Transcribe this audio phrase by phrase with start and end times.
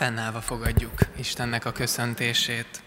[0.00, 2.82] Fennállva fogadjuk Istennek a köszöntését.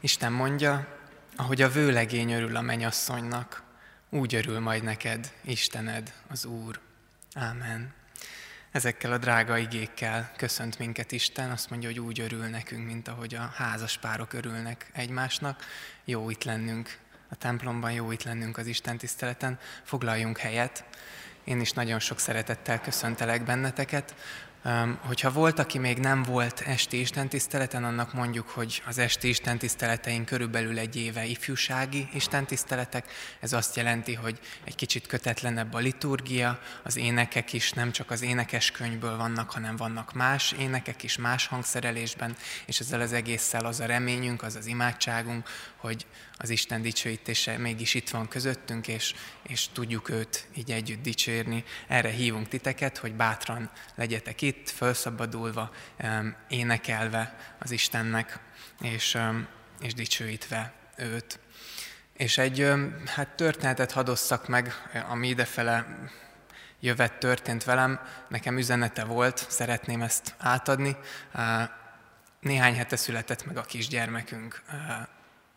[0.00, 0.98] Isten mondja,
[1.36, 3.62] ahogy a vőlegény örül a menyasszonynak,
[4.10, 6.80] úgy örül majd neked, Istened, az Úr.
[7.34, 7.94] Ámen.
[8.70, 13.34] Ezekkel a drága igékkel köszönt minket Isten, azt mondja, hogy úgy örül nekünk, mint ahogy
[13.34, 15.64] a házas párok örülnek egymásnak.
[16.04, 19.58] Jó itt lennünk a templomban, jó itt lennünk az Isten tiszteleten.
[19.82, 20.84] Foglaljunk helyet.
[21.46, 24.14] Én is nagyon sok szeretettel köszöntelek benneteket.
[25.00, 30.78] Hogyha volt, aki még nem volt esti istentiszteleten, annak mondjuk, hogy az esti istentiszteleteink körülbelül
[30.78, 33.10] egy éve ifjúsági istentiszteletek.
[33.40, 38.22] Ez azt jelenti, hogy egy kicsit kötetlenebb a liturgia, az énekek is nem csak az
[38.22, 43.80] énekes könyvből vannak, hanem vannak más énekek is, más hangszerelésben, és ezzel az egésszel az
[43.80, 45.48] a reményünk, az az imádságunk,
[45.86, 51.64] hogy az Isten dicsőítése mégis itt van közöttünk, és, és tudjuk őt így együtt dicsérni.
[51.86, 55.70] Erre hívunk titeket, hogy bátran legyetek itt, felszabadulva,
[56.48, 58.38] énekelve az Istennek,
[58.80, 59.18] és,
[59.80, 61.38] és dicsőítve őt.
[62.12, 62.72] És egy
[63.06, 64.72] hát történetet hadosszak meg,
[65.08, 65.86] ami idefele
[66.80, 70.96] jövet történt velem, nekem üzenete volt, szeretném ezt átadni.
[72.40, 74.62] Néhány hete született meg a kisgyermekünk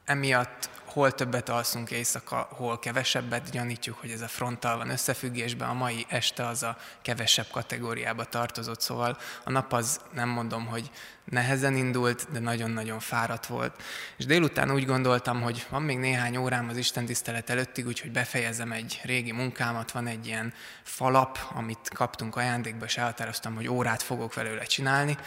[0.10, 5.74] emiatt hol többet alszunk éjszaka, hol kevesebbet, gyanítjuk, hogy ez a fronttal van összefüggésben, a
[5.74, 10.92] mai este az a kevesebb kategóriába tartozott, szóval a nap az nem mondom, hogy
[11.30, 13.84] nehezen indult, de nagyon-nagyon fáradt volt.
[14.18, 18.72] És délután úgy gondoltam, hogy van még néhány órám az Isten tisztelet előttig, úgyhogy befejezem
[18.72, 24.34] egy régi munkámat, van egy ilyen falap, amit kaptunk ajándékba, és elhatároztam, hogy órát fogok
[24.34, 25.18] velőle csinálni,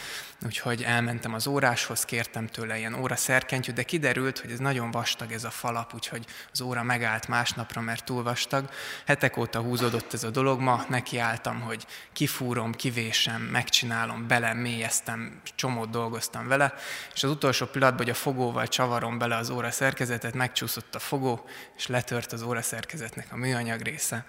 [0.44, 5.32] úgyhogy elmentem az óráshoz, kértem tőle ilyen óra szerkentyűt, de kiderült, hogy ez nagyon vastag
[5.32, 8.70] ez a falap, úgyhogy az óra megállt másnapra, mert túl vastag.
[9.06, 15.90] Hetek óta húzódott ez a dolog, ma nekiálltam, hogy kifúrom, kivésem, megcsinálom, bele mélyeztem, csomót
[15.92, 16.74] dolgoztam vele,
[17.14, 21.44] és az utolsó pillanatban, hogy a fogóval csavarom bele az óra szerkezetet, megcsúszott a fogó,
[21.76, 24.26] és letört az óra szerkezetnek a műanyag része.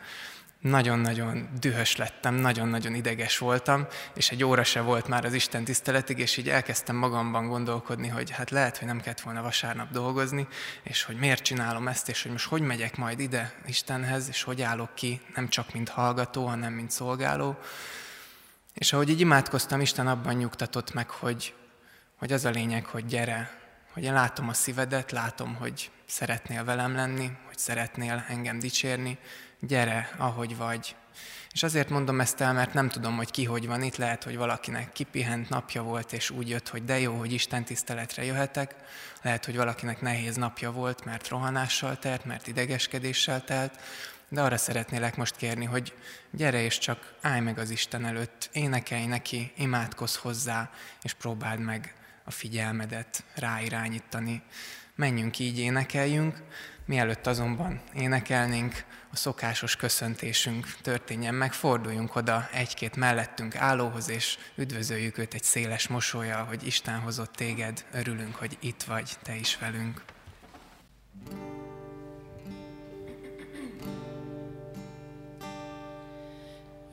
[0.63, 6.19] Nagyon-nagyon dühös lettem, nagyon-nagyon ideges voltam, és egy óra se volt már az Isten tiszteletig,
[6.19, 10.47] és így elkezdtem magamban gondolkodni, hogy hát lehet, hogy nem kellett volna vasárnap dolgozni,
[10.83, 14.61] és hogy miért csinálom ezt, és hogy most hogy megyek majd ide Istenhez, és hogy
[14.61, 17.57] állok ki, nem csak mint hallgató, hanem mint szolgáló.
[18.73, 21.53] És ahogy így imádkoztam, Isten abban nyugtatott meg, hogy,
[22.15, 23.61] hogy az a lényeg, hogy gyere,
[23.93, 29.17] hogy én látom a szívedet, látom, hogy szeretnél velem lenni, hogy szeretnél engem dicsérni,
[29.59, 30.95] gyere, ahogy vagy.
[31.51, 34.37] És azért mondom ezt el, mert nem tudom, hogy ki hogy van itt, lehet, hogy
[34.37, 38.75] valakinek kipihent napja volt, és úgy jött, hogy de jó, hogy Isten tiszteletre jöhetek,
[39.21, 43.79] lehet, hogy valakinek nehéz napja volt, mert rohanással telt, mert idegeskedéssel telt,
[44.33, 45.93] de arra szeretnélek most kérni, hogy
[46.31, 50.69] gyere és csak állj meg az Isten előtt, énekelj neki, imádkozz hozzá,
[51.01, 54.41] és próbáld meg a figyelmedet ráirányítani.
[54.95, 56.37] Menjünk így, énekeljünk,
[56.85, 65.17] mielőtt azonban énekelnénk, a szokásos köszöntésünk történjen meg, forduljunk oda egy-két mellettünk állóhoz, és üdvözöljük
[65.17, 70.03] őt egy széles mosolya, hogy Isten hozott téged, örülünk, hogy itt vagy, te is velünk.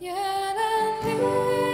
[0.00, 1.69] 夜难静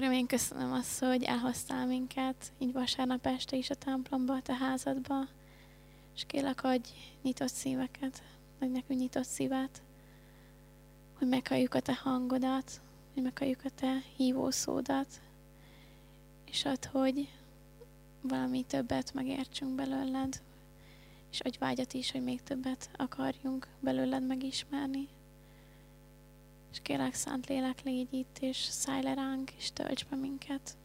[0.00, 4.54] Uram, én köszönöm azt, hogy elhoztál minket így vasárnap este is a templomba, a te
[4.54, 5.26] házadba,
[6.14, 6.88] és kérlek, adj
[7.22, 8.22] nyitott szíveket,
[8.60, 9.82] adj nekünk nyitott szívet,
[11.18, 12.80] hogy meghalljuk a te hangodat,
[13.14, 15.20] hogy meghalljuk a te hívószódat,
[16.44, 17.28] és add, hogy
[18.20, 20.42] valami többet megértsünk belőled,
[21.30, 25.08] és adj vágyat is, hogy még többet akarjunk belőled megismerni.
[26.72, 30.76] És kérlek, Szent Lélek, légy itt, és szállj le ránk, és tölts be minket.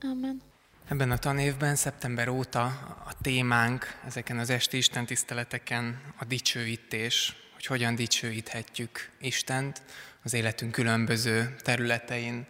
[0.00, 0.42] Amen.
[0.88, 2.64] Ebben a tanévben, szeptember óta
[3.06, 9.82] a témánk ezeken az esti istentiszteleteken a dicsőítés, hogy hogyan dicsőíthetjük Istent
[10.22, 12.46] az életünk különböző területein.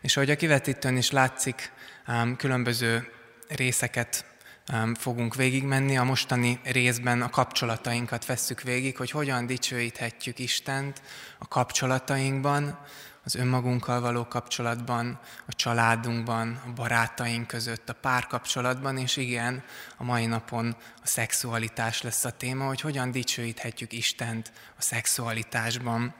[0.00, 1.72] És ahogy a kivetítőn is látszik,
[2.36, 3.08] különböző
[3.48, 4.33] részeket
[4.94, 5.96] fogunk végigmenni.
[5.96, 11.02] A mostani részben a kapcsolatainkat vesszük végig, hogy hogyan dicsőíthetjük Istent
[11.38, 12.78] a kapcsolatainkban,
[13.24, 19.62] az önmagunkkal való kapcsolatban, a családunkban, a barátaink között, a párkapcsolatban, és igen,
[19.96, 26.14] a mai napon a szexualitás lesz a téma, hogy hogyan dicsőíthetjük Istent a szexualitásban.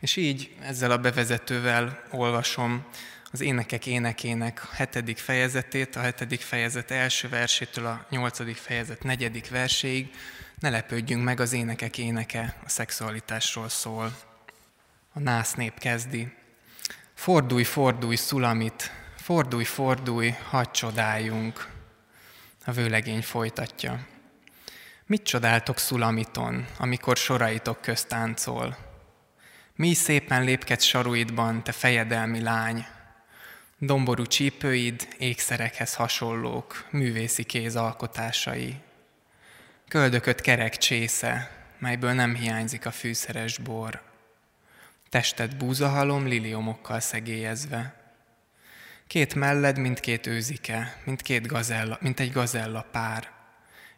[0.00, 2.86] És így ezzel a bevezetővel olvasom
[3.32, 10.10] az énekek énekének hetedik fejezetét, a hetedik fejezet első versétől a nyolcadik fejezet negyedik verséig.
[10.58, 14.16] Ne lepődjünk meg, az énekek éneke a szexualitásról szól.
[15.12, 16.32] A nász nép kezdi.
[17.14, 21.68] Fordulj, fordulj, szulamit, fordulj, fordulj, hadd csodáljunk.
[22.64, 24.06] A vőlegény folytatja.
[25.06, 28.76] Mit csodáltok szulamiton, amikor soraitok közt táncol?
[29.76, 32.86] Mi szépen lépkedsz saruidban, te fejedelmi lány,
[33.84, 38.76] Domború csípőid ékszerekhez hasonlók, művészi kéz alkotásai.
[39.88, 44.02] Köldököt kerek csésze, melyből nem hiányzik a fűszeres bor.
[45.08, 47.94] Tested búzahalom liliomokkal szegélyezve.
[49.06, 53.30] Két melled, mint két őzike, mint, két gazella, mint egy gazella pár.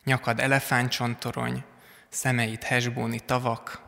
[0.04, 1.64] Nyakad elefántcsontorony,
[2.08, 3.82] szemeit hesbóni tavak,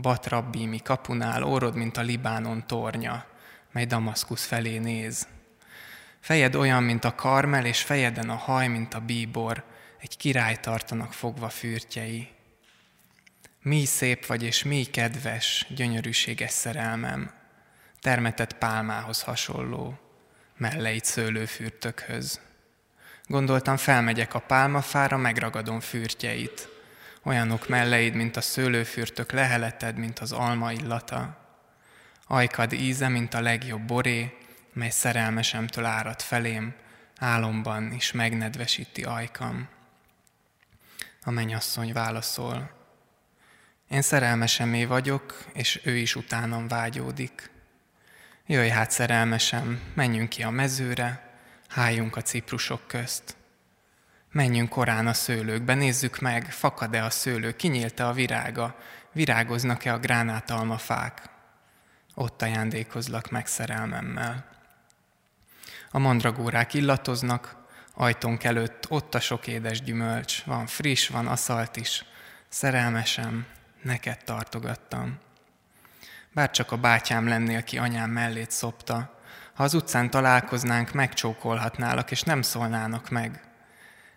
[0.00, 3.26] batrabbími kapunál órod, mint a Libánon tornya,
[3.72, 5.26] mely Damaszkusz felé néz.
[6.20, 9.64] Fejed olyan, mint a karmel, és fejeden a haj, mint a bíbor,
[10.00, 12.28] egy király tartanak fogva fürtjei.
[13.62, 17.30] Mi szép vagy, és mi kedves, gyönyörűséges szerelmem,
[18.00, 19.98] termetett pálmához hasonló,
[20.56, 22.40] melleit szőlőfürtökhöz.
[23.26, 26.68] Gondoltam, felmegyek a pálmafára, megragadom fürtjeit,
[27.22, 31.46] olyanok melleid, mint a szőlőfürtök leheleted, mint az alma illata.
[32.26, 34.36] Ajkad íze, mint a legjobb boré,
[34.78, 36.74] mely szerelmesemtől árad felém,
[37.18, 39.68] álomban is megnedvesíti ajkam.
[41.22, 42.70] A mennyasszony válaszol,
[43.88, 47.50] én szerelmesemé vagyok, és ő is utánam vágyódik.
[48.46, 51.38] Jöjj hát, szerelmesem, menjünk ki a mezőre,
[51.68, 53.36] hájunk a ciprusok közt.
[54.32, 58.78] Menjünk korán a szőlőkbe, nézzük meg, fakad-e a szőlő, kinyílt-e a virága,
[59.12, 61.22] virágoznak-e a gránátalmafák.
[62.14, 64.57] Ott ajándékozlak meg szerelmemmel.
[65.90, 67.56] A mandragórák illatoznak,
[67.94, 72.04] ajtónk előtt ott a sok édes gyümölcs, van friss, van aszalt is,
[72.48, 73.46] szerelmesem,
[73.82, 75.18] neked tartogattam.
[76.32, 79.18] Bár csak a bátyám lennél, ki anyám mellét szopta,
[79.54, 83.40] ha az utcán találkoznánk, megcsókolhatnálak, és nem szólnának meg.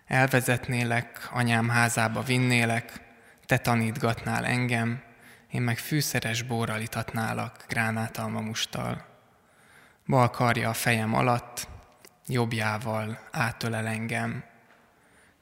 [0.06, 3.00] Elvezetnélek, anyám házába vinnélek,
[3.46, 5.02] te tanítgatnál engem,
[5.50, 9.11] én meg fűszeres bórral itatnálak, gránátalma mustal.
[10.06, 11.68] Bal karja a fejem alatt,
[12.26, 14.44] jobbjával átölel engem.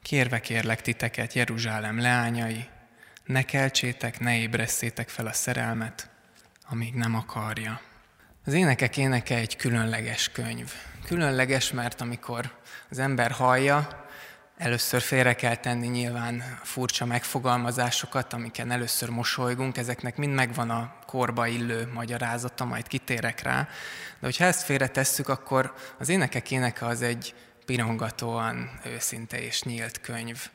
[0.01, 2.69] Kérve kérlek titeket, Jeruzsálem leányai,
[3.25, 6.09] ne keltsétek, ne ébresztétek fel a szerelmet,
[6.69, 7.81] amíg nem akarja.
[8.45, 10.73] Az énekek éneke egy különleges könyv.
[11.05, 12.57] Különleges, mert amikor
[12.89, 14.00] az ember hallja,
[14.61, 21.47] Először félre kell tenni nyilván furcsa megfogalmazásokat, amiken először mosolygunk, ezeknek mind megvan a korba
[21.47, 23.67] illő magyarázata, majd kitérek rá.
[24.19, 27.33] De hogyha ezt félre tesszük, akkor az énekek éneke az egy
[27.65, 30.49] pirongatóan őszinte és nyílt könyv.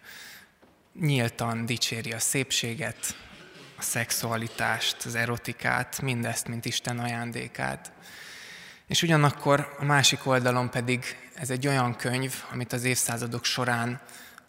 [1.01, 3.17] Nyíltan dicséri a szépséget,
[3.79, 7.93] a szexualitást, az erotikát, mindezt, mint Isten ajándékát.
[8.87, 14.01] És ugyanakkor a másik oldalon pedig ez egy olyan könyv, amit az évszázadok során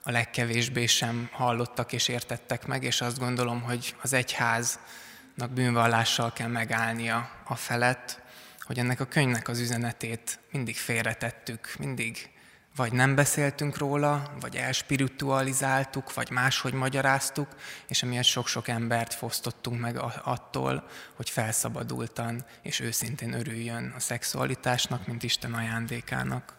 [0.03, 6.47] a legkevésbé sem hallottak és értettek meg, és azt gondolom, hogy az egyháznak bűnvallással kell
[6.47, 8.21] megállnia a felett,
[8.59, 12.29] hogy ennek a könyvnek az üzenetét mindig félretettük, mindig
[12.77, 17.47] vagy nem beszéltünk róla, vagy elspiritualizáltuk, vagy máshogy magyaráztuk,
[17.87, 25.23] és emiatt sok-sok embert fosztottunk meg attól, hogy felszabadultan és őszintén örüljön a szexualitásnak, mint
[25.23, 26.55] Isten ajándékának.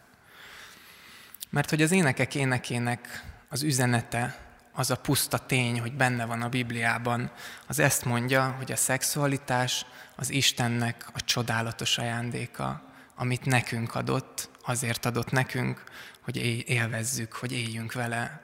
[1.49, 4.37] Mert hogy az énekek énekének az üzenete,
[4.73, 7.31] az a puszta tény, hogy benne van a Bibliában,
[7.67, 12.83] az ezt mondja, hogy a szexualitás az Istennek a csodálatos ajándéka,
[13.15, 15.83] amit nekünk adott, azért adott nekünk,
[16.21, 16.37] hogy
[16.69, 18.41] élvezzük, hogy éljünk vele.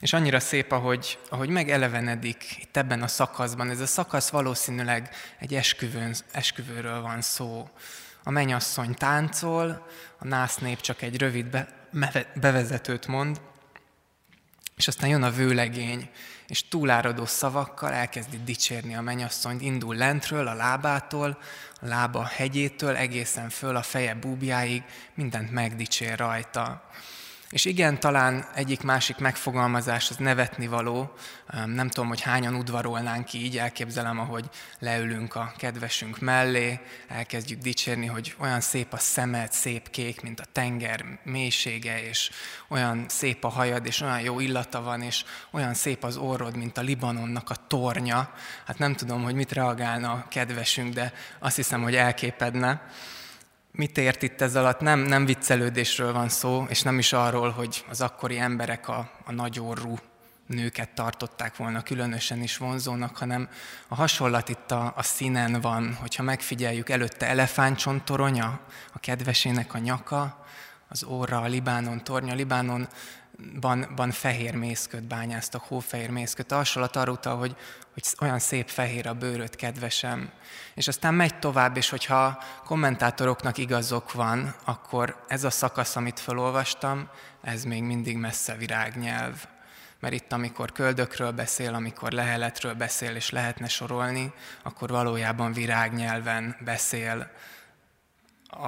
[0.00, 3.70] És annyira szép, ahogy, ahogy megelevenedik itt ebben a szakaszban.
[3.70, 7.68] Ez a szakasz valószínűleg egy esküvőn, esküvőről van szó.
[8.22, 9.86] A menyasszony táncol,
[10.18, 11.68] a nász nép csak egy rövid be,
[12.34, 13.40] bevezetőt mond,
[14.76, 16.10] és aztán jön a vőlegény,
[16.52, 21.38] és túláradó szavakkal elkezdi dicsérni a menyasszonyt, indul lentről, a lábától,
[21.80, 24.82] a lába hegyétől, egészen föl a feje búbjáig,
[25.14, 26.82] mindent megdicsér rajta.
[27.52, 31.12] És igen, talán egyik-másik megfogalmazás az nevetni való.
[31.66, 34.44] Nem tudom, hogy hányan udvarolnánk így, elképzelem, ahogy
[34.78, 40.44] leülünk a kedvesünk mellé, elkezdjük dicsérni, hogy olyan szép a szemed, szép kék, mint a
[40.52, 42.30] tenger mélysége, és
[42.68, 46.78] olyan szép a hajad, és olyan jó illata van, és olyan szép az orrod, mint
[46.78, 48.32] a Libanonnak a tornya.
[48.66, 52.82] Hát nem tudom, hogy mit reagálna a kedvesünk, de azt hiszem, hogy elképedne.
[53.74, 54.80] Mit ért itt ez alatt?
[54.80, 59.32] Nem, nem viccelődésről van szó, és nem is arról, hogy az akkori emberek a, a
[59.32, 59.98] nagyorú
[60.46, 63.48] nőket tartották volna különösen is vonzónak, hanem
[63.88, 68.60] a hasonlat itt a, a színen van, hogyha megfigyeljük előtte elefántcsontoronya,
[68.92, 70.44] a kedvesének a nyaka,
[70.88, 72.88] az óra, a Libánon tornya, Libánon
[73.60, 76.52] ban, ban fehér mészköt bányáztak, hófehér mészköt.
[76.52, 77.56] A hasonlat arra utal, hogy,
[77.92, 80.30] hogy olyan szép fehér a bőröd, kedvesem.
[80.74, 87.08] És aztán megy tovább, és hogyha kommentátoroknak igazok van, akkor ez a szakasz, amit felolvastam,
[87.42, 89.44] ez még mindig messze virágnyelv.
[90.00, 97.30] Mert itt, amikor köldökről beszél, amikor leheletről beszél, és lehetne sorolni, akkor valójában virágnyelven beszél
[98.46, 98.66] a,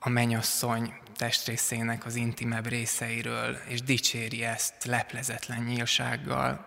[0.00, 6.66] a menyasszony testrészének az intimebb részeiről, és dicséri ezt leplezetlen nyílsággal.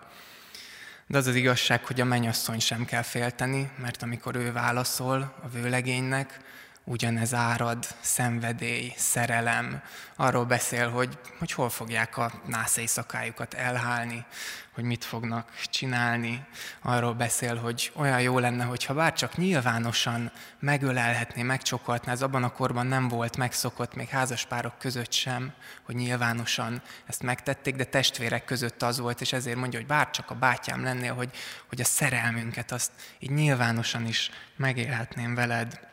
[1.11, 5.47] De az az igazság, hogy a mennyasszony sem kell félteni, mert amikor ő válaszol a
[5.47, 6.39] vőlegénynek,
[6.83, 9.81] ugyanez árad, szenvedély, szerelem.
[10.15, 14.25] Arról beszél, hogy, hogy hol fogják a nász éjszakájukat elhálni,
[14.73, 16.45] hogy mit fognak csinálni.
[16.81, 22.11] Arról beszél, hogy olyan jó lenne, hogyha bár csak nyilvánosan megölelhetné, megcsokoltná.
[22.11, 27.75] Ez abban a korban nem volt megszokott, még házaspárok között sem, hogy nyilvánosan ezt megtették,
[27.75, 31.29] de testvérek között az volt, és ezért mondja, hogy bár csak a bátyám lennél, hogy,
[31.67, 35.89] hogy a szerelmünket azt így nyilvánosan is megélhetném veled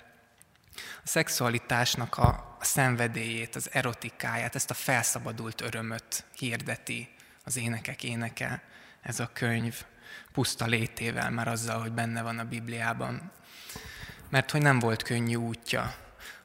[1.08, 7.08] szexualitásnak a, a szenvedélyét, az erotikáját, ezt a felszabadult örömöt hirdeti
[7.44, 8.62] az énekek éneke,
[9.02, 9.84] ez a könyv
[10.32, 13.30] puszta létével, már azzal, hogy benne van a Bibliában.
[14.28, 15.94] Mert hogy nem volt könnyű útja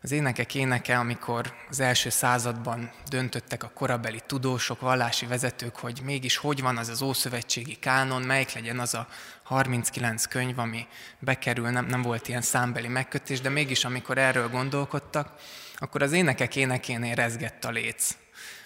[0.01, 6.37] az énekek éneke, amikor az első században döntöttek a korabeli tudósok, vallási vezetők, hogy mégis
[6.37, 9.07] hogy van az az ószövetségi kánon, melyik legyen az a
[9.53, 10.87] 39 könyv, ami
[11.19, 15.33] bekerül, nem, nem volt ilyen számbeli megkötés, de mégis amikor erről gondolkodtak,
[15.75, 18.15] akkor az énekek énekénél rezgett a léc.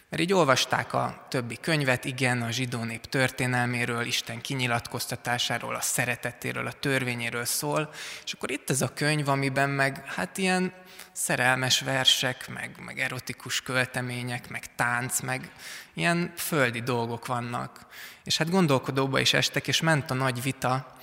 [0.10, 6.68] Mert így olvasták a többi könyvet, igen, a zsidó nép történelméről, Isten kinyilatkoztatásáról, a szeretetéről,
[6.68, 7.90] a törvényéről szól,
[8.26, 10.74] és akkor itt ez a könyv, amiben meg hát ilyen
[11.12, 15.52] szerelmes versek, meg, meg erotikus költemények, meg tánc, meg
[15.94, 17.88] ilyen földi dolgok vannak.
[18.24, 20.96] És hát gondolkodóba is estek, és ment a nagy vita,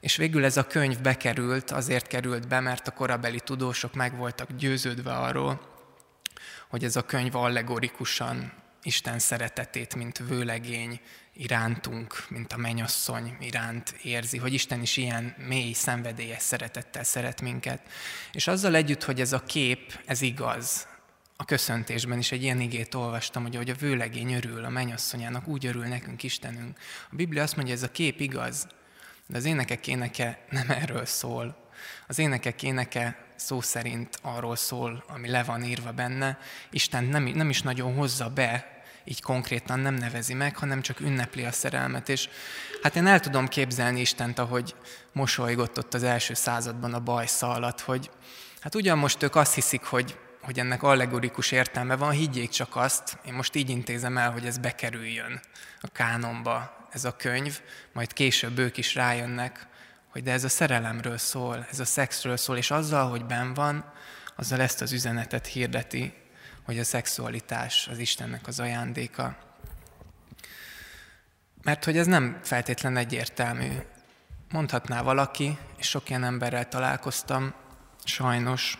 [0.00, 4.52] és végül ez a könyv bekerült, azért került be, mert a korabeli tudósok meg voltak
[4.52, 5.71] győződve arról,
[6.72, 11.00] hogy ez a könyv allegorikusan Isten szeretetét, mint vőlegény
[11.32, 17.80] irántunk, mint a menyasszony iránt érzi, hogy Isten is ilyen mély, szenvedélyes szeretettel szeret minket.
[18.32, 20.86] És azzal együtt, hogy ez a kép, ez igaz,
[21.36, 25.84] a köszöntésben is egy ilyen igét olvastam, hogy a vőlegény örül a mennyasszonyának, úgy örül
[25.84, 26.78] nekünk Istenünk.
[27.10, 28.66] A Biblia azt mondja, ez a kép igaz,
[29.26, 31.70] de az énekek éneke nem erről szól.
[32.06, 36.38] Az énekek éneke szó szerint arról szól, ami le van írva benne.
[36.70, 41.44] Isten nem, nem is nagyon hozza be, így konkrétan nem nevezi meg, hanem csak ünnepli
[41.44, 42.08] a szerelmet.
[42.08, 42.28] És
[42.82, 44.74] hát én el tudom képzelni Istent, ahogy
[45.12, 48.10] mosolygott ott az első században a bajsza alatt, hogy
[48.60, 53.18] hát ugyan most ők azt hiszik, hogy, hogy ennek allegorikus értelme van, higgyék csak azt,
[53.24, 55.40] én most így intézem el, hogy ez bekerüljön
[55.80, 57.60] a kánomba, ez a könyv,
[57.92, 59.66] majd később ők is rájönnek,
[60.12, 63.92] hogy de ez a szerelemről szól, ez a szexről szól, és azzal, hogy ben van,
[64.36, 66.14] azzal ezt az üzenetet hirdeti,
[66.62, 69.36] hogy a szexualitás az Istennek az ajándéka.
[71.62, 73.72] Mert hogy ez nem feltétlen egyértelmű.
[74.50, 77.54] Mondhatná valaki, és sok ilyen emberrel találkoztam,
[78.04, 78.78] sajnos,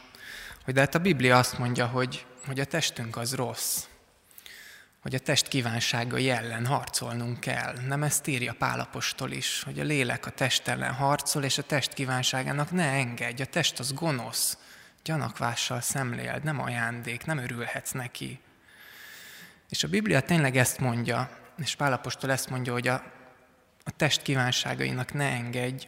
[0.64, 3.84] hogy de hát a Biblia azt mondja, hogy, hogy a testünk az rossz,
[5.02, 7.74] hogy a test kívánságai ellen harcolnunk kell.
[7.86, 11.92] Nem ezt írja Pálapostól is, hogy a lélek a test ellen harcol, és a test
[11.92, 14.58] kívánságának ne engedj, a test az gonosz,
[15.04, 18.40] gyanakvással szemléld, nem ajándék, nem örülhetsz neki.
[19.68, 22.94] És a Biblia tényleg ezt mondja, és Pálapostól ezt mondja, hogy a,
[23.84, 25.86] a test kívánságainak ne engedj.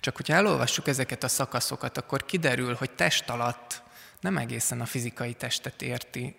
[0.00, 3.82] Csak hogyha elolvassuk ezeket a szakaszokat, akkor kiderül, hogy test alatt
[4.22, 6.34] nem egészen a fizikai testet érti,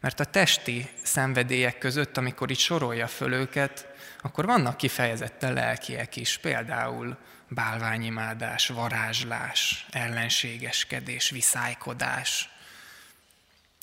[0.00, 3.86] mert a testi szenvedélyek között, amikor itt sorolja föl őket,
[4.22, 7.16] akkor vannak kifejezetten lelkiek is, például
[7.48, 12.50] bálványimádás, varázslás, ellenségeskedés, viszálykodás.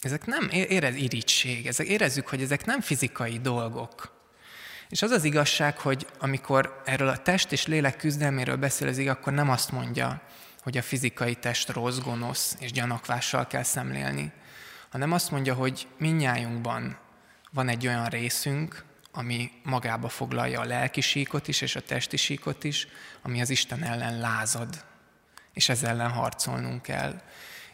[0.01, 4.21] Ezek nem érez irítség, ezek, érezzük, hogy ezek nem fizikai dolgok.
[4.89, 9.33] És az az igazság, hogy amikor erről a test és lélek küzdelméről beszél az akkor
[9.33, 10.21] nem azt mondja,
[10.63, 14.31] hogy a fizikai test rossz, gonosz és gyanakvással kell szemlélni,
[14.89, 16.97] hanem azt mondja, hogy minnyájunkban
[17.51, 22.63] van egy olyan részünk, ami magába foglalja a lelki síkot is, és a testi síkot
[22.63, 22.87] is,
[23.21, 24.85] ami az Isten ellen lázad,
[25.53, 27.21] és ezzel ellen harcolnunk kell.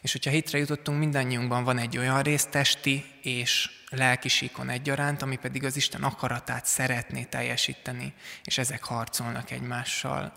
[0.00, 5.36] És hogyha hitre jutottunk, mindannyiunkban van egy olyan rész testi és lelki síkon egyaránt, ami
[5.36, 10.32] pedig az Isten akaratát szeretné teljesíteni, és ezek harcolnak egymással.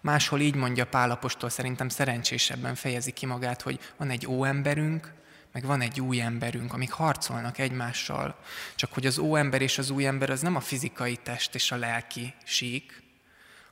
[0.00, 5.12] Máshol így mondja Pálapostól, szerintem szerencsésebben fejezi ki magát, hogy van egy óemberünk,
[5.52, 8.38] meg van egy új emberünk, amik harcolnak egymással.
[8.74, 11.76] Csak hogy az óember és az új ember az nem a fizikai test és a
[11.76, 13.02] lelki sík,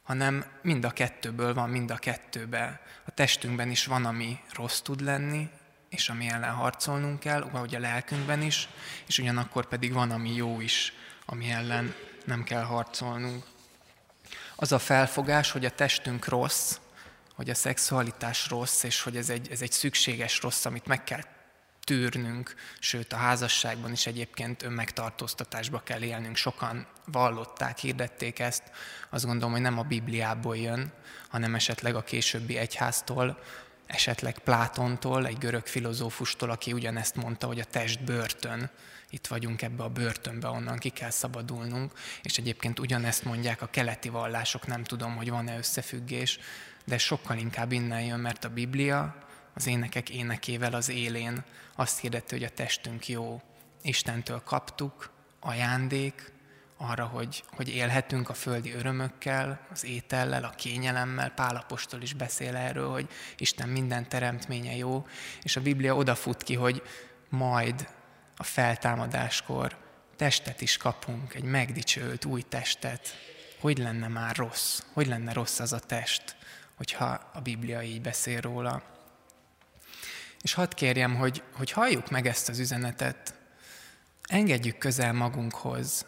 [0.07, 2.81] hanem mind a kettőből van mind a kettőbe.
[3.05, 5.49] A testünkben is van, ami rossz tud lenni,
[5.89, 8.69] és ami ellen harcolnunk kell, ahogy a lelkünkben is,
[9.07, 10.93] és ugyanakkor pedig van, ami jó is,
[11.25, 13.45] ami ellen nem kell harcolnunk.
[14.57, 16.79] Az a felfogás, hogy a testünk rossz,
[17.35, 21.23] hogy a szexualitás rossz, és hogy ez egy, ez egy szükséges rossz, amit meg kell
[21.87, 26.37] tűrnünk, sőt a házasságban is egyébként önmegtartóztatásba kell élnünk.
[26.37, 28.63] Sokan vallották, hirdették ezt.
[29.11, 30.93] Azt gondolom, hogy nem a Bibliából jön,
[31.29, 33.39] hanem esetleg a későbbi egyháztól,
[33.87, 38.71] esetleg Plátontól, egy görög filozófustól, aki ugyanezt mondta, hogy a test börtön,
[39.11, 44.09] itt vagyunk ebbe a börtönbe, onnan ki kell szabadulnunk, és egyébként ugyanezt mondják a keleti
[44.09, 46.39] vallások, nem tudom, hogy van-e összefüggés,
[46.85, 52.35] de sokkal inkább innen jön, mert a Biblia az énekek énekével az élén azt hirdette,
[52.35, 53.43] hogy a testünk jó.
[53.83, 56.33] Istentől kaptuk, ajándék,
[56.77, 61.31] arra, hogy, hogy élhetünk a földi örömökkel, az étellel, a kényelemmel.
[61.31, 65.07] Pálapostól is beszél erről, hogy Isten minden teremtménye jó,
[65.43, 66.83] és a Biblia odafut ki, hogy
[67.29, 67.89] majd
[68.37, 69.77] a feltámadáskor
[70.17, 73.09] testet is kapunk, egy megdicsőült új testet.
[73.61, 74.83] Hogy lenne már rossz?
[74.93, 76.37] Hogy lenne rossz az a test,
[76.75, 78.96] hogyha a Biblia így beszél róla?
[80.47, 83.35] És hadd kérjem, hogy, hogy halljuk meg ezt az üzenetet,
[84.29, 86.07] engedjük közel magunkhoz.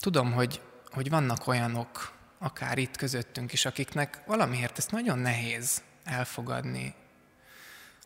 [0.00, 0.60] Tudom, hogy,
[0.90, 6.94] hogy vannak olyanok, akár itt közöttünk is, akiknek valamiért ezt nagyon nehéz elfogadni.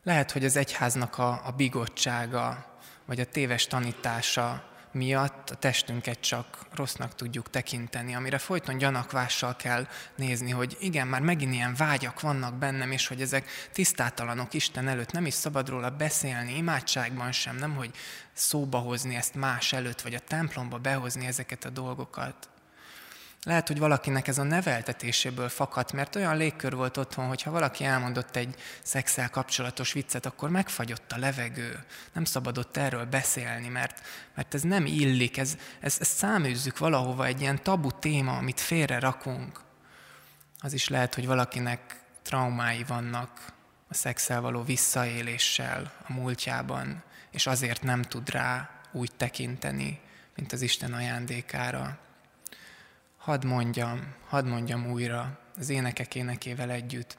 [0.03, 6.67] Lehet, hogy az egyháznak a, a bigottsága, vagy a téves tanítása miatt a testünket csak
[6.75, 12.55] rossznak tudjuk tekinteni, amire folyton gyanakvással kell nézni, hogy igen, már megint ilyen vágyak vannak
[12.55, 17.75] bennem, és hogy ezek tisztátalanok Isten előtt, nem is szabad róla beszélni, imádságban sem, nem
[17.75, 17.91] hogy
[18.33, 22.49] szóba hozni ezt más előtt, vagy a templomba behozni ezeket a dolgokat.
[23.45, 27.85] Lehet, hogy valakinek ez a neveltetéséből fakadt, mert olyan légkör volt otthon, hogy ha valaki
[27.85, 31.85] elmondott egy szexel kapcsolatos viccet, akkor megfagyott a levegő.
[32.13, 34.03] Nem szabadott erről beszélni, mert,
[34.35, 38.99] mert ez nem illik, ez, ez, ez száműzzük valahova egy ilyen tabu téma, amit félre
[38.99, 39.61] rakunk.
[40.59, 43.53] Az is lehet, hogy valakinek traumái vannak
[43.89, 50.01] a szexel való visszaéléssel a múltjában, és azért nem tud rá úgy tekinteni,
[50.37, 51.99] mint az Isten ajándékára.
[53.25, 57.17] Hadd mondjam, hadd mondjam újra az énekek énekével együtt,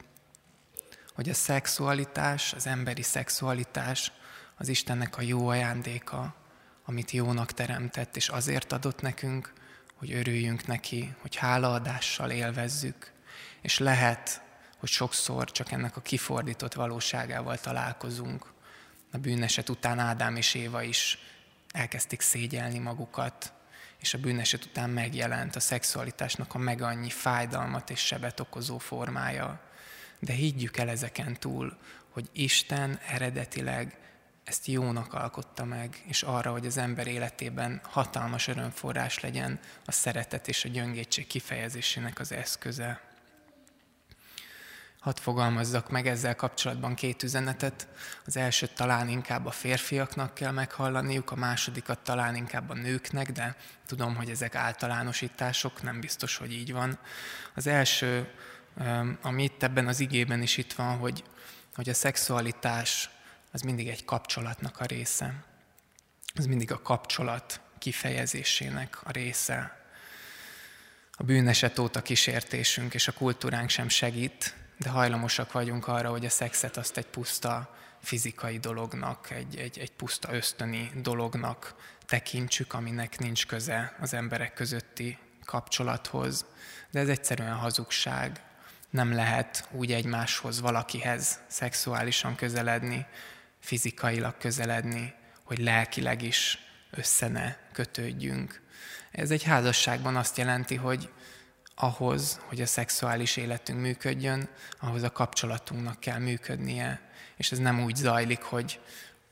[1.14, 4.12] hogy a szexualitás, az emberi szexualitás
[4.56, 6.34] az Istennek a jó ajándéka,
[6.84, 9.52] amit jónak teremtett, és azért adott nekünk,
[9.94, 13.12] hogy örüljünk neki, hogy hálaadással élvezzük.
[13.60, 14.42] És lehet,
[14.78, 18.52] hogy sokszor csak ennek a kifordított valóságával találkozunk.
[19.12, 21.18] A bűneset után Ádám és Éva is
[21.72, 23.54] elkezdték szégyelni magukat,
[24.00, 29.60] és a bűneset után megjelent a szexualitásnak a meg annyi fájdalmat és sebet okozó formája.
[30.18, 31.76] De higgyük el ezeken túl,
[32.10, 33.98] hogy Isten eredetileg
[34.44, 40.48] ezt jónak alkotta meg, és arra, hogy az ember életében hatalmas örömforrás legyen a szeretet
[40.48, 43.05] és a gyöngétség kifejezésének az eszköze.
[45.06, 47.88] Hadd fogalmazzak meg ezzel kapcsolatban két üzenetet.
[48.24, 53.56] Az elsőt talán inkább a férfiaknak kell meghallaniuk, a másodikat talán inkább a nőknek, de
[53.86, 56.98] tudom, hogy ezek általánosítások, nem biztos, hogy így van.
[57.54, 58.30] Az első,
[59.20, 61.24] ami itt ebben az igében is itt van, hogy,
[61.74, 63.10] hogy a szexualitás
[63.52, 65.44] az mindig egy kapcsolatnak a része.
[66.34, 69.86] Ez mindig a kapcsolat kifejezésének a része.
[71.10, 76.30] A bűneset óta kísértésünk és a kultúránk sem segít, de hajlamosak vagyunk arra, hogy a
[76.30, 81.74] szexet azt egy puszta fizikai dolognak, egy, egy, egy puszta ösztöni dolognak
[82.06, 86.44] tekintsük, aminek nincs köze az emberek közötti kapcsolathoz.
[86.90, 88.40] De ez egyszerűen hazugság.
[88.90, 93.06] Nem lehet úgy egymáshoz, valakihez szexuálisan közeledni,
[93.60, 96.58] fizikailag közeledni, hogy lelkileg is
[96.90, 98.62] össze ne kötődjünk.
[99.10, 101.10] Ez egy házasságban azt jelenti, hogy
[101.76, 104.48] ahhoz, hogy a szexuális életünk működjön,
[104.80, 107.00] ahhoz a kapcsolatunknak kell működnie.
[107.36, 108.80] És ez nem úgy zajlik, hogy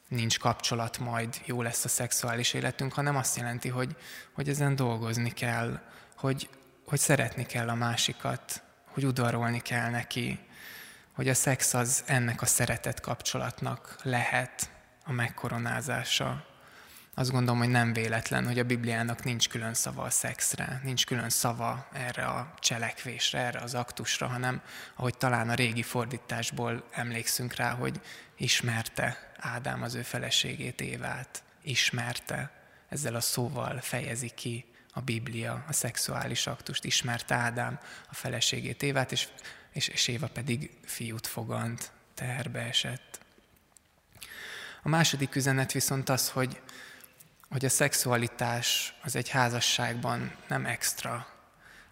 [0.09, 3.97] nincs kapcsolat, majd jó lesz a szexuális életünk, hanem azt jelenti, hogy,
[4.33, 5.81] hogy ezen dolgozni kell,
[6.17, 6.49] hogy,
[6.87, 10.39] hogy szeretni kell a másikat, hogy udvarolni kell neki,
[11.13, 14.71] hogy a szex az ennek a szeretet kapcsolatnak lehet
[15.05, 16.54] a megkoronázása.
[17.17, 21.31] Azt gondolom, hogy nem véletlen, hogy a Bibliának nincs külön szava a szexre, nincs külön
[21.31, 24.63] szava erre a cselekvésre, erre az aktusra, hanem
[24.95, 28.01] ahogy talán a régi fordításból emlékszünk rá, hogy
[28.37, 31.43] ismerte Ádám az ő feleségét, Évát.
[31.63, 32.51] Ismerte.
[32.89, 36.85] Ezzel a szóval fejezi ki a Biblia a szexuális aktust.
[36.85, 37.79] Ismerte Ádám
[38.11, 39.29] a feleségét, Évát, és,
[39.73, 43.21] és, és Éva pedig fiút fogant, teherbe esett.
[44.83, 46.61] A második üzenet viszont az, hogy
[47.49, 51.27] hogy a szexualitás az egy házasságban nem extra,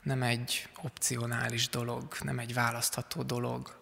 [0.02, 3.80] nem egy opcionális dolog, nem egy választható dolog,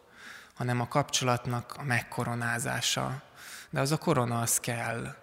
[0.54, 3.22] hanem a kapcsolatnak a megkoronázása.
[3.70, 5.16] De az a korona az kell.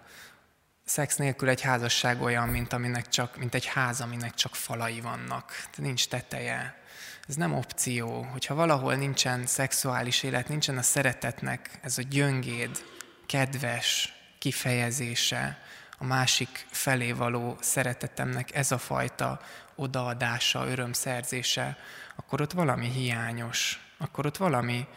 [0.86, 5.52] Szex nélkül egy házasság olyan, mint, aminek csak, mint egy ház, aminek csak falai vannak.
[5.76, 6.82] Nincs teteje.
[7.28, 8.22] Ez nem opció.
[8.24, 12.84] Hogyha valahol nincsen szexuális élet, nincsen a szeretetnek ez a gyöngéd,
[13.26, 15.62] kedves kifejezése,
[15.98, 19.42] a másik felé való szeretetemnek ez a fajta
[19.76, 21.78] odaadása, örömszerzése,
[22.16, 24.88] akkor ott valami hiányos, akkor ott valami,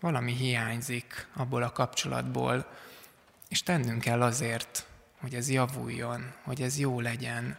[0.00, 2.66] valami hiányzik abból a kapcsolatból,
[3.48, 4.86] és tennünk kell azért,
[5.20, 7.58] hogy ez javuljon, hogy ez jó legyen,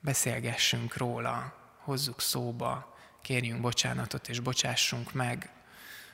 [0.00, 5.50] beszélgessünk róla, hozzuk szóba, kérjünk bocsánatot és bocsássunk meg,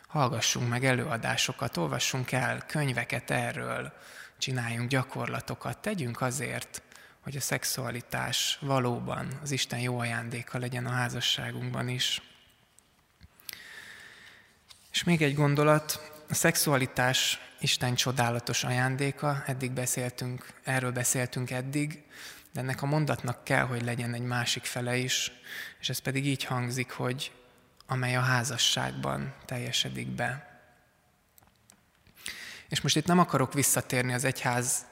[0.06, 3.92] hallgassunk meg előadásokat, olvassunk el könyveket erről,
[4.38, 6.82] csináljunk gyakorlatokat, tegyünk azért,
[7.20, 12.22] hogy a szexualitás valóban az Isten jó ajándéka legyen a házasságunkban is.
[14.92, 22.02] És még egy gondolat, a szexualitás Isten csodálatos ajándéka, eddig beszéltünk, erről beszéltünk eddig,
[22.52, 25.32] de ennek a mondatnak kell, hogy legyen egy másik fele is,
[25.80, 27.32] és ez pedig így hangzik, hogy
[27.86, 30.47] amely a házasságban teljesedik be.
[32.68, 34.86] És most itt nem akarok visszatérni az egyház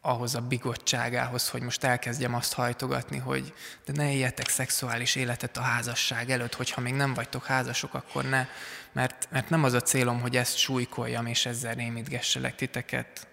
[0.00, 3.54] ahhoz a bigottságához, hogy most elkezdjem azt hajtogatni, hogy
[3.84, 8.46] de ne éljetek szexuális életet a házasság előtt, hogyha még nem vagytok házasok, akkor ne,
[8.92, 13.26] mert, mert nem az a célom, hogy ezt súlykoljam és ezzel rémítgesselek titeket.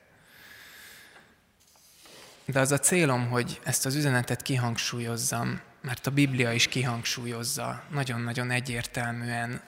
[2.45, 8.51] De az a célom, hogy ezt az üzenetet kihangsúlyozzam, mert a Biblia is kihangsúlyozza nagyon-nagyon
[8.51, 9.61] egyértelműen,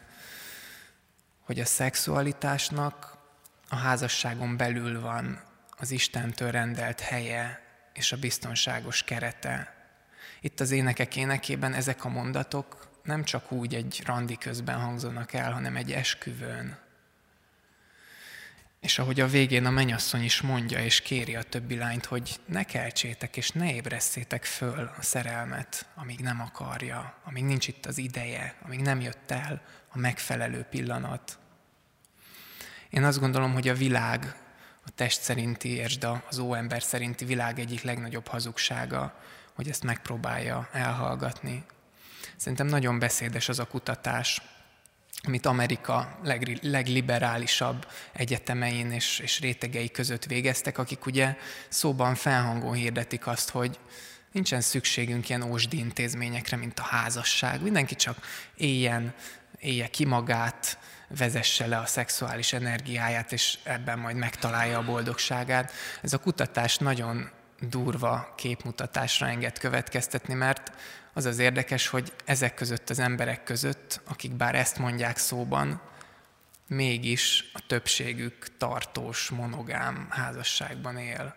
[1.40, 3.15] hogy a szexualitásnak
[3.76, 5.40] a házasságon belül van
[5.78, 7.62] az Istentől rendelt helye
[7.94, 9.74] és a biztonságos kerete.
[10.42, 15.52] Itt az énekek énekében ezek a mondatok nem csak úgy egy randi közben hangzanak el,
[15.52, 16.78] hanem egy esküvőn.
[18.80, 22.64] És ahogy a végén a menyasszony is mondja és kéri a többi lányt, hogy ne
[22.64, 28.56] keltsétek és ne ébresztétek föl a szerelmet, amíg nem akarja, amíg nincs itt az ideje,
[28.66, 31.40] amíg nem jött el a megfelelő pillanat.
[32.90, 34.36] Én azt gondolom, hogy a világ,
[34.86, 35.98] a test szerinti, és
[36.30, 39.20] az óember szerinti világ egyik legnagyobb hazugsága,
[39.54, 41.66] hogy ezt megpróbálja elhallgatni.
[42.36, 44.42] Szerintem nagyon beszédes az a kutatás,
[45.24, 51.36] amit Amerika leg, legliberálisabb egyetemein és, és rétegei között végeztek, akik ugye
[51.70, 53.80] szóban felhangon hirdetik azt, hogy
[54.32, 57.62] nincsen szükségünk ilyen ósdi intézményekre, mint a házasság.
[57.62, 58.18] Mindenki csak
[58.56, 59.14] éljen,
[59.60, 60.78] élje ki magát,
[61.08, 65.72] vezesse le a szexuális energiáját, és ebben majd megtalálja a boldogságát.
[66.02, 67.30] Ez a kutatás nagyon
[67.60, 70.72] durva képmutatásra enged következtetni, mert
[71.14, 75.82] az az érdekes, hogy ezek között az emberek között, akik bár ezt mondják szóban,
[76.68, 81.36] mégis a többségük tartós, monogám házasságban él.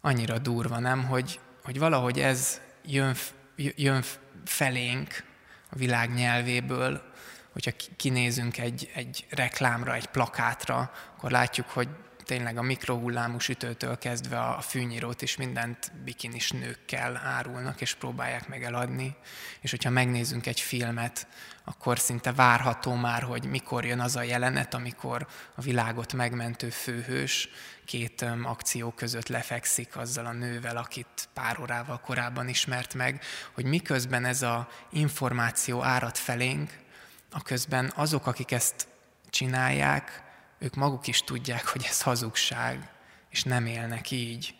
[0.00, 3.14] Annyira durva, nem, hogy, hogy valahogy ez jön,
[3.56, 4.02] jön
[4.44, 5.24] felénk
[5.70, 7.11] a világ nyelvéből,
[7.52, 11.88] hogyha kinézünk egy, egy reklámra, egy plakátra, akkor látjuk, hogy
[12.24, 18.64] tényleg a mikrohullámú sütőtől kezdve a fűnyírót is mindent bikinis nőkkel árulnak, és próbálják meg
[18.64, 19.16] eladni.
[19.60, 21.26] És hogyha megnézünk egy filmet,
[21.64, 27.48] akkor szinte várható már, hogy mikor jön az a jelenet, amikor a világot megmentő főhős
[27.84, 33.22] két akció között lefekszik azzal a nővel, akit pár órával korábban ismert meg,
[33.52, 36.81] hogy miközben ez a információ árad felénk,
[37.32, 38.88] a közben azok, akik ezt
[39.30, 40.22] csinálják,
[40.58, 42.88] ők maguk is tudják, hogy ez hazugság,
[43.30, 44.54] és nem élnek így.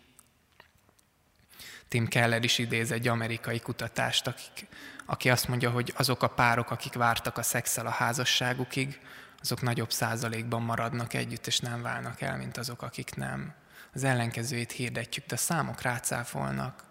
[1.87, 4.67] Tim Keller is idéz egy amerikai kutatást, akik,
[5.05, 8.99] aki azt mondja, hogy azok a párok, akik vártak a szexel a házasságukig,
[9.41, 13.53] azok nagyobb százalékban maradnak együtt, és nem válnak el, mint azok, akik nem.
[13.93, 16.83] Az ellenkezőjét hirdetjük, de a számok rácáfolnak.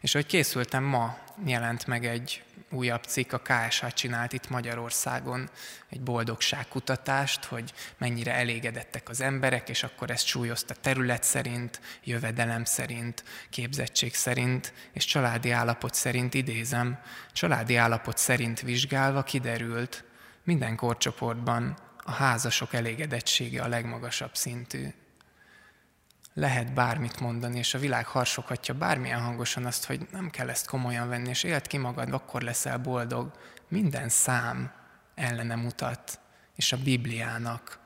[0.00, 5.50] És hogy készültem, ma jelent meg egy újabb cikk, a KSH csinált itt Magyarországon
[5.88, 13.24] egy boldogságkutatást, hogy mennyire elégedettek az emberek, és akkor ezt súlyozta terület szerint, jövedelem szerint,
[13.50, 16.98] képzettség szerint, és családi állapot szerint idézem,
[17.32, 20.04] családi állapot szerint vizsgálva kiderült,
[20.44, 24.86] minden korcsoportban a házasok elégedettsége a legmagasabb szintű
[26.38, 31.08] lehet bármit mondani, és a világ harsoghatja bármilyen hangosan azt, hogy nem kell ezt komolyan
[31.08, 33.32] venni, és élt ki magad, akkor leszel boldog.
[33.68, 34.72] Minden szám
[35.14, 36.20] ellene mutat,
[36.56, 37.78] és a Bibliának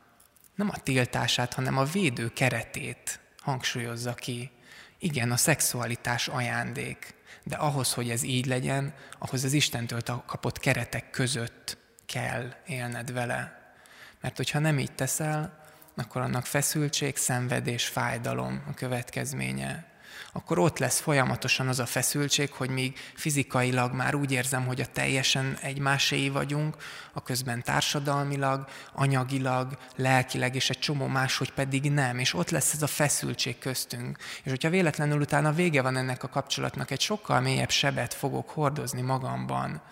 [0.54, 4.50] nem a tiltását, hanem a védő keretét hangsúlyozza ki.
[4.98, 11.10] Igen, a szexualitás ajándék, de ahhoz, hogy ez így legyen, ahhoz az Istentől kapott keretek
[11.10, 13.72] között kell élned vele.
[14.20, 15.61] Mert hogyha nem így teszel,
[15.96, 19.90] akkor annak feszültség, szenvedés, fájdalom a következménye.
[20.34, 24.86] Akkor ott lesz folyamatosan az a feszültség, hogy míg fizikailag már úgy érzem, hogy a
[24.86, 26.76] teljesen egymáséi vagyunk,
[27.12, 32.18] a közben társadalmilag, anyagilag, lelkileg, és egy csomó máshogy pedig nem.
[32.18, 34.18] És ott lesz ez a feszültség köztünk.
[34.42, 39.00] És hogyha véletlenül utána vége van ennek a kapcsolatnak, egy sokkal mélyebb sebet fogok hordozni
[39.00, 39.82] magamban,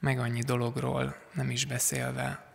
[0.00, 2.49] meg annyi dologról nem is beszélve.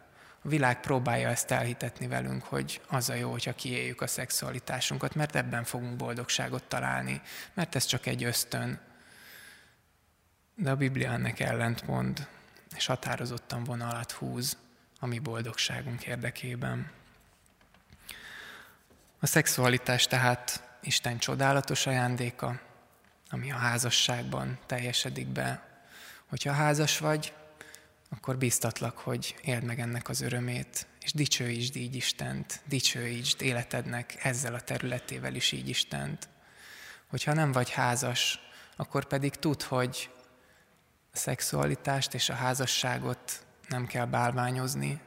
[0.46, 5.36] A világ próbálja ezt elhitetni velünk, hogy az a jó, hogyha kiéljük a szexualitásunkat, mert
[5.36, 7.22] ebben fogunk boldogságot találni,
[7.54, 8.80] mert ez csak egy ösztön.
[10.56, 12.28] De a Biblia ennek ellentmond,
[12.76, 14.58] és határozottan vonalat húz
[15.00, 16.92] a mi boldogságunk érdekében.
[19.20, 22.60] A szexualitás tehát Isten csodálatos ajándéka,
[23.30, 25.68] ami a házasságban teljesedik be.
[26.26, 27.34] Hogyha házas vagy,
[28.10, 34.54] akkor biztatlak, hogy éld meg ennek az örömét, és dicsőítsd így Istent, dicsőítsd életednek ezzel
[34.54, 36.30] a területével is így Istent.
[37.08, 38.40] Hogyha nem vagy házas,
[38.76, 40.10] akkor pedig tudd, hogy
[41.14, 45.02] a szexualitást és a házasságot nem kell bálványozni,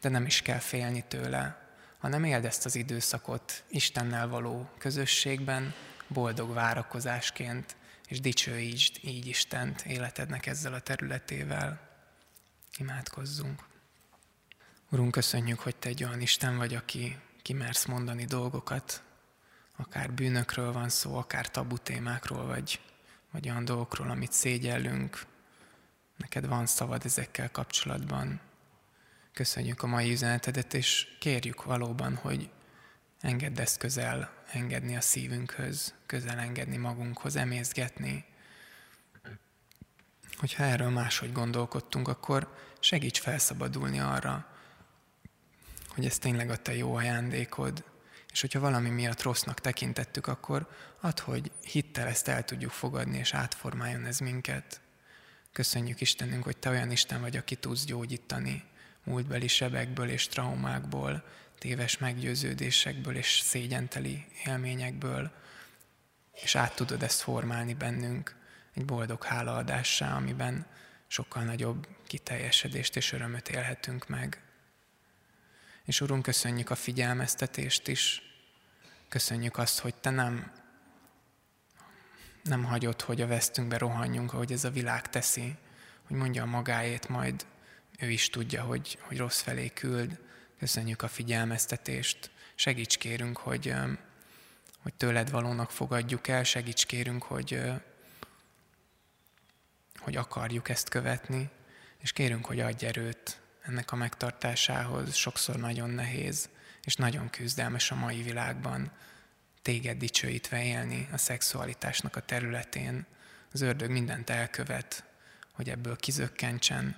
[0.00, 1.62] de nem is kell félni tőle,
[1.98, 5.74] hanem éld ezt az időszakot Istennel való közösségben,
[6.08, 7.76] boldog várakozásként,
[8.08, 11.91] és dicsőítsd így Istent életednek ezzel a területével.
[12.78, 13.64] Imádkozzunk.
[14.90, 19.02] Urunk, köszönjük, hogy Te egy olyan Isten vagy, aki kimersz mondani dolgokat,
[19.76, 22.80] akár bűnökről van szó, akár tabu témákról, vagy,
[23.30, 25.26] vagy olyan dolgokról, amit szégyellünk.
[26.16, 28.40] Neked van szavad ezekkel kapcsolatban.
[29.32, 32.50] Köszönjük a mai üzenetedet, és kérjük valóban, hogy
[33.20, 38.24] engedd ezt közel engedni a szívünkhöz, közel engedni magunkhoz, emészgetni,
[40.42, 44.46] hogyha erről máshogy gondolkodtunk, akkor segíts felszabadulni arra,
[45.88, 47.84] hogy ez tényleg a te jó ajándékod,
[48.32, 50.68] és hogyha valami miatt rossznak tekintettük, akkor
[51.00, 54.80] add, hogy hittel ezt el tudjuk fogadni, és átformáljon ez minket.
[55.52, 58.64] Köszönjük Istenünk, hogy Te olyan Isten vagy, aki tudsz gyógyítani
[59.04, 61.24] múltbeli sebekből és traumákból,
[61.58, 65.32] téves meggyőződésekből és szégyenteli élményekből,
[66.32, 68.40] és át tudod ezt formálni bennünk
[68.74, 70.66] egy boldog hálaadássá, amiben
[71.06, 74.42] sokkal nagyobb kiteljesedést és örömöt élhetünk meg.
[75.84, 78.22] És Urunk, köszönjük a figyelmeztetést is,
[79.08, 80.52] köszönjük azt, hogy Te nem,
[82.42, 85.56] nem hagyod, hogy a vesztünkbe rohanjunk, ahogy ez a világ teszi,
[86.06, 87.46] hogy mondja a magáét, majd
[87.98, 90.20] ő is tudja, hogy, hogy rossz felé küld.
[90.58, 92.30] Köszönjük a figyelmeztetést.
[92.54, 93.74] Segíts kérünk, hogy,
[94.82, 97.60] hogy tőled valónak fogadjuk el, segíts kérünk, hogy,
[100.02, 101.50] hogy akarjuk ezt követni,
[101.98, 105.14] és kérünk, hogy adj erőt ennek a megtartásához.
[105.14, 106.48] Sokszor nagyon nehéz,
[106.84, 108.90] és nagyon küzdelmes a mai világban
[109.62, 113.06] téged dicsőítve élni a szexualitásnak a területén.
[113.52, 115.04] Az ördög mindent elkövet,
[115.52, 116.96] hogy ebből kizökkentsen,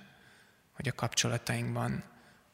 [0.73, 2.03] hogy a kapcsolatainkban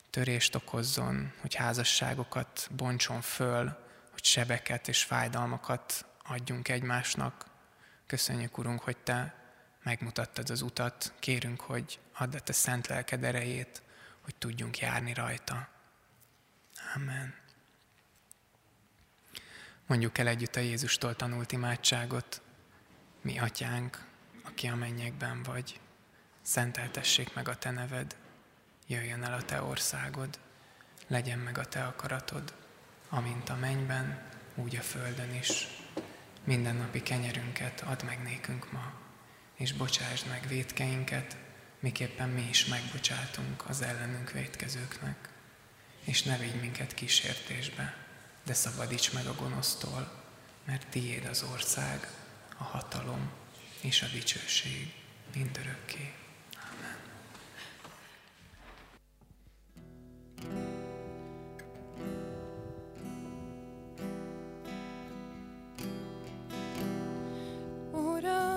[0.09, 3.77] törést okozzon, hogy házasságokat bontson föl,
[4.11, 7.45] hogy sebeket és fájdalmakat adjunk egymásnak.
[8.07, 9.40] Köszönjük, Urunk, hogy Te
[9.83, 13.81] megmutattad az utat, kérünk, hogy add a Te szent lelked erejét,
[14.21, 15.67] hogy tudjunk járni rajta.
[16.95, 17.33] Amen.
[19.85, 22.41] Mondjuk el együtt a Jézustól tanult imádságot.
[23.21, 24.05] Mi atyánk,
[24.43, 25.79] aki a mennyekben vagy,
[26.41, 28.15] szenteltessék meg a te neved,
[28.87, 30.39] jöjjön el a te országod,
[31.07, 32.53] legyen meg a te akaratod,
[33.09, 35.67] amint a mennyben, úgy a földön is.
[36.43, 39.00] Minden napi kenyerünket add meg nékünk ma,
[39.61, 41.37] és bocsásd meg védkeinket,
[41.79, 45.29] miképpen mi is megbocsátunk az ellenünk védkezőknek.
[46.03, 47.95] És ne vigy minket kísértésbe,
[48.45, 50.23] de szabadíts meg a gonosztól,
[50.65, 52.07] mert tiéd az ország,
[52.57, 53.31] a hatalom
[53.81, 54.93] és a dicsőség
[55.33, 56.13] mindörökké.
[56.71, 56.97] Amen.
[67.91, 68.50] Uram,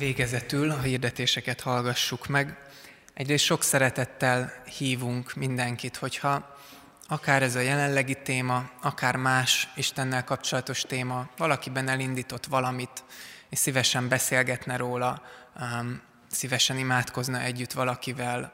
[0.00, 2.58] Végezetül a hirdetéseket hallgassuk meg.
[3.14, 6.56] Egyrészt sok szeretettel hívunk mindenkit, hogyha
[7.08, 13.04] akár ez a jelenlegi téma, akár más Istennel kapcsolatos téma, valakiben elindított valamit,
[13.48, 15.22] és szívesen beszélgetne róla,
[16.30, 18.52] szívesen imádkozna együtt valakivel,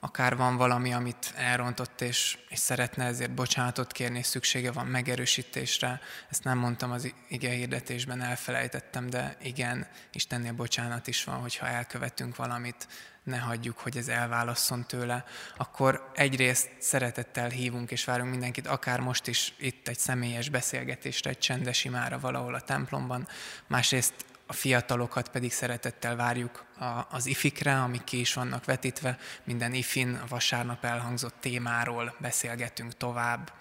[0.00, 6.00] akár van valami, amit elrontott, és, és szeretne ezért bocsánatot kérni, és szüksége van megerősítésre.
[6.30, 12.36] Ezt nem mondtam az ige hirdetésben, elfelejtettem, de igen, Istennél bocsánat is van, hogyha elkövetünk
[12.36, 12.86] valamit,
[13.26, 15.24] ne hagyjuk, hogy ez elválasszon tőle,
[15.56, 21.38] akkor egyrészt szeretettel hívunk és várunk mindenkit, akár most is itt egy személyes beszélgetésre, egy
[21.38, 23.28] csendes imára valahol a templomban,
[23.66, 24.14] másrészt
[24.46, 26.64] a fiatalokat pedig szeretettel várjuk
[27.10, 29.18] az ifikre, amik ki is vannak vetítve.
[29.44, 33.52] Minden ifin a vasárnap elhangzott témáról beszélgetünk tovább.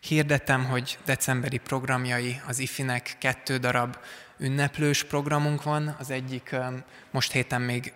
[0.00, 3.96] Hirdetem, hogy decemberi programjai az ifinek kettő darab
[4.38, 5.96] ünneplős programunk van.
[5.98, 6.56] Az egyik
[7.10, 7.92] most héten még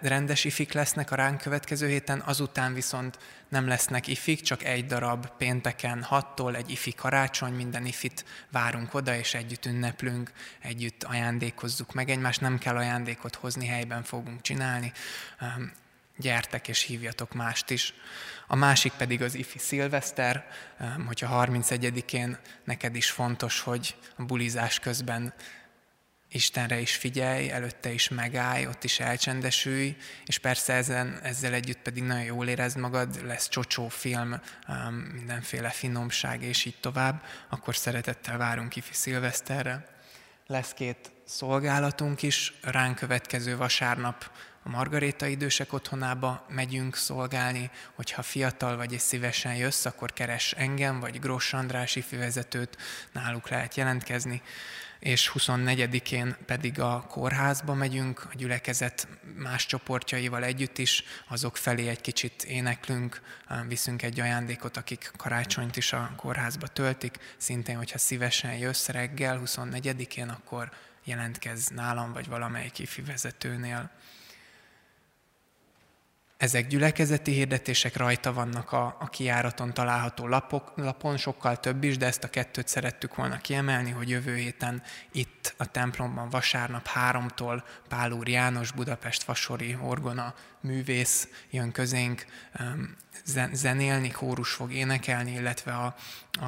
[0.00, 5.26] rendes ifik lesznek a ránk következő héten, azután viszont nem lesznek ifik, csak egy darab
[5.38, 12.10] pénteken hattól egy ifi karácsony, minden ifit várunk oda, és együtt ünneplünk, együtt ajándékozzuk meg
[12.10, 14.92] egymást, nem kell ajándékot hozni, helyben fogunk csinálni,
[16.16, 17.94] gyertek és hívjatok mást is.
[18.46, 20.46] A másik pedig az ifi szilveszter,
[21.06, 25.34] hogyha 31-én neked is fontos, hogy a bulizás közben
[26.34, 32.02] Istenre is figyelj, előtte is megállj, ott is elcsendesülj, és persze ezen, ezzel együtt pedig
[32.02, 34.40] nagyon jól érezd magad, lesz csocsó film,
[35.12, 39.86] mindenféle finomság, és így tovább, akkor szeretettel várunk ki szilveszterre.
[40.46, 44.30] Lesz két szolgálatunk is, ránk következő vasárnap
[44.62, 51.00] a Margaréta idősek otthonába megyünk szolgálni, hogyha fiatal vagy és szívesen jössz, akkor keres engem,
[51.00, 52.76] vagy Gross András ifjúvezetőt,
[53.12, 54.42] náluk lehet jelentkezni
[55.04, 62.00] és 24-én pedig a kórházba megyünk, a gyülekezet más csoportjaival együtt is, azok felé egy
[62.00, 63.20] kicsit éneklünk,
[63.68, 70.28] viszünk egy ajándékot, akik karácsonyt is a kórházba töltik, szintén, hogyha szívesen jössz reggel 24-én,
[70.28, 70.72] akkor
[71.04, 73.90] jelentkezz nálam, vagy valamelyik ifi vezetőnél.
[76.36, 82.06] Ezek gyülekezeti hirdetések rajta vannak a, a kiáraton található lapok, lapon, sokkal több is, de
[82.06, 84.82] ezt a kettőt szerettük volna kiemelni, hogy jövő héten
[85.12, 92.24] itt a templomban vasárnap háromtól Pál úr János, Budapest Fasori Orgona művész jön közénk
[93.52, 95.94] zenélni, kórus fog énekelni, illetve a,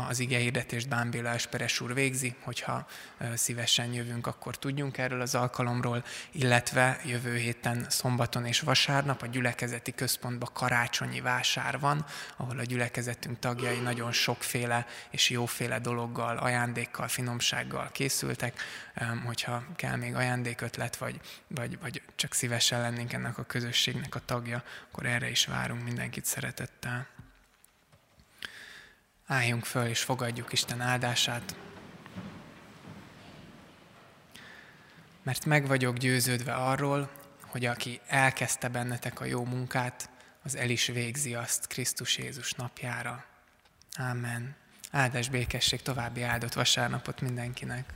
[0.08, 2.86] az ige hirdetést Bán Béla Esperes úr végzi, hogyha
[3.34, 9.94] szívesen jövünk, akkor tudjunk erről az alkalomról, illetve jövő héten szombaton és vasárnap a gyülekezeti
[9.94, 12.04] központban karácsonyi vásár van,
[12.36, 18.60] ahol a gyülekezetünk tagjai nagyon sokféle és jóféle dologgal, ajándékkal, finomsággal készültek,
[19.24, 24.64] hogyha kell még ajándékötlet, vagy, vagy, vagy csak szívesen lennénk ennek a közösségnek a tagja,
[24.90, 27.06] akkor erre is várunk mindenkit szeretettel.
[29.26, 31.56] Álljunk föl és fogadjuk Isten áldását.
[35.22, 40.10] Mert meg vagyok győződve arról, hogy aki elkezdte bennetek a jó munkát,
[40.42, 43.24] az el is végzi azt Krisztus Jézus napjára.
[43.98, 44.54] Amen.
[44.90, 47.92] Áldás békesség, további áldott vasárnapot mindenkinek.